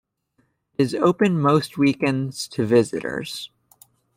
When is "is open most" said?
0.81-1.77